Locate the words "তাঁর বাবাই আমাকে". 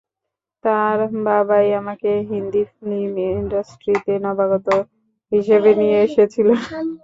0.63-2.09